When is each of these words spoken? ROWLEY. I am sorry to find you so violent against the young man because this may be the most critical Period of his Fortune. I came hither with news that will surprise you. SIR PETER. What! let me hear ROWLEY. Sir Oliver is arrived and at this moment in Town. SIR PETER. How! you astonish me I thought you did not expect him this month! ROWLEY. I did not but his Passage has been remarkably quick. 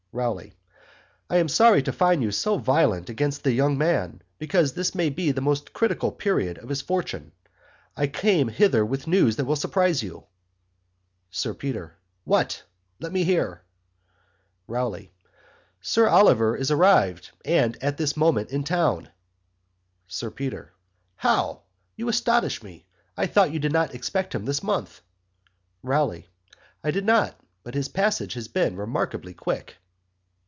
ROWLEY. 0.13 0.53
I 1.29 1.37
am 1.37 1.47
sorry 1.47 1.81
to 1.83 1.93
find 1.93 2.21
you 2.21 2.31
so 2.33 2.57
violent 2.57 3.09
against 3.09 3.45
the 3.45 3.53
young 3.53 3.77
man 3.77 4.21
because 4.39 4.73
this 4.73 4.93
may 4.93 5.09
be 5.09 5.31
the 5.31 5.39
most 5.39 5.71
critical 5.71 6.11
Period 6.11 6.57
of 6.57 6.67
his 6.67 6.81
Fortune. 6.81 7.31
I 7.95 8.07
came 8.07 8.49
hither 8.49 8.85
with 8.85 9.07
news 9.07 9.37
that 9.37 9.45
will 9.45 9.55
surprise 9.55 10.03
you. 10.03 10.25
SIR 11.29 11.53
PETER. 11.53 11.95
What! 12.25 12.63
let 12.99 13.13
me 13.13 13.23
hear 13.23 13.61
ROWLEY. 14.67 15.13
Sir 15.79 16.09
Oliver 16.09 16.57
is 16.57 16.69
arrived 16.71 17.31
and 17.45 17.81
at 17.81 17.95
this 17.95 18.17
moment 18.17 18.49
in 18.49 18.65
Town. 18.65 19.07
SIR 20.07 20.31
PETER. 20.31 20.73
How! 21.15 21.61
you 21.95 22.09
astonish 22.09 22.61
me 22.61 22.85
I 23.15 23.27
thought 23.27 23.53
you 23.53 23.59
did 23.59 23.71
not 23.71 23.95
expect 23.95 24.35
him 24.35 24.43
this 24.43 24.61
month! 24.61 24.99
ROWLEY. 25.83 26.27
I 26.83 26.91
did 26.91 27.05
not 27.05 27.39
but 27.63 27.75
his 27.75 27.87
Passage 27.87 28.33
has 28.33 28.49
been 28.49 28.75
remarkably 28.75 29.33
quick. 29.33 29.77